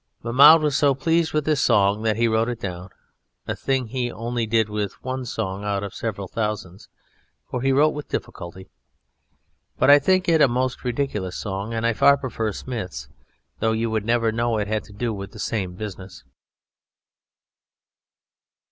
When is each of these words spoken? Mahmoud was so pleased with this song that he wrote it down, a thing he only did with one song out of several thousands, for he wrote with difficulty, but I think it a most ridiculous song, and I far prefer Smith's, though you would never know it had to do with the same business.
Mahmoud 0.23 0.63
was 0.63 0.75
so 0.75 0.95
pleased 0.95 1.31
with 1.31 1.45
this 1.45 1.61
song 1.61 2.01
that 2.01 2.15
he 2.17 2.27
wrote 2.27 2.49
it 2.49 2.59
down, 2.59 2.89
a 3.47 3.55
thing 3.55 3.85
he 3.85 4.11
only 4.11 4.47
did 4.47 4.67
with 4.67 4.93
one 5.03 5.25
song 5.25 5.63
out 5.63 5.83
of 5.83 5.93
several 5.93 6.27
thousands, 6.27 6.89
for 7.47 7.61
he 7.61 7.71
wrote 7.71 7.93
with 7.93 8.09
difficulty, 8.09 8.71
but 9.77 9.91
I 9.91 9.99
think 9.99 10.27
it 10.27 10.41
a 10.41 10.47
most 10.47 10.83
ridiculous 10.83 11.35
song, 11.35 11.75
and 11.75 11.85
I 11.85 11.93
far 11.93 12.17
prefer 12.17 12.51
Smith's, 12.51 13.09
though 13.59 13.73
you 13.73 13.91
would 13.91 14.03
never 14.03 14.31
know 14.31 14.57
it 14.57 14.67
had 14.67 14.83
to 14.85 14.91
do 14.91 15.13
with 15.13 15.33
the 15.33 15.39
same 15.39 15.75
business. 15.75 16.23